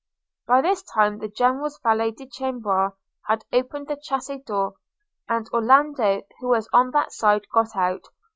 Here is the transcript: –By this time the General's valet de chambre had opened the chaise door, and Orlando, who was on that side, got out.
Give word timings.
–By 0.47 0.61
this 0.61 0.81
time 0.81 1.19
the 1.19 1.27
General's 1.27 1.77
valet 1.77 2.09
de 2.09 2.25
chambre 2.25 2.93
had 3.27 3.45
opened 3.53 3.87
the 3.87 4.01
chaise 4.01 4.41
door, 4.47 4.73
and 5.29 5.47
Orlando, 5.53 6.23
who 6.39 6.47
was 6.47 6.67
on 6.73 6.89
that 6.89 7.11
side, 7.13 7.45
got 7.53 7.75
out. 7.75 8.05